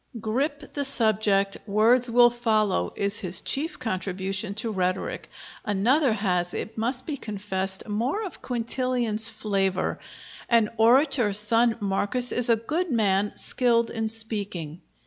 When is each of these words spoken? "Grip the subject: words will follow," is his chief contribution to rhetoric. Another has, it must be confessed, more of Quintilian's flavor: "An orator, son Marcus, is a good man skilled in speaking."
"Grip 0.19 0.73
the 0.73 0.83
subject: 0.83 1.57
words 1.67 2.09
will 2.09 2.31
follow," 2.31 2.91
is 2.95 3.19
his 3.19 3.39
chief 3.43 3.77
contribution 3.77 4.55
to 4.55 4.71
rhetoric. 4.71 5.29
Another 5.63 6.11
has, 6.13 6.55
it 6.55 6.75
must 6.75 7.05
be 7.05 7.17
confessed, 7.17 7.87
more 7.87 8.23
of 8.25 8.41
Quintilian's 8.41 9.29
flavor: 9.29 9.99
"An 10.49 10.71
orator, 10.77 11.33
son 11.33 11.77
Marcus, 11.79 12.31
is 12.31 12.49
a 12.49 12.55
good 12.55 12.89
man 12.89 13.33
skilled 13.37 13.91
in 13.91 14.09
speaking." 14.09 14.81